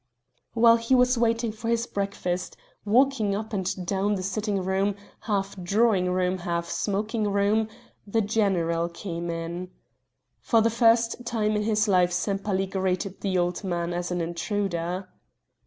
[0.55, 5.55] While he was waiting for his breakfast, walking up and down the sitting room half
[5.61, 7.67] drawing room, half smoking room
[8.07, 9.69] the general came in.
[10.39, 15.07] For the first time in his life Sempaly greeted the old man as an intruder.